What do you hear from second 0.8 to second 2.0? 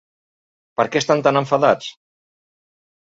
què estan tan enfadats?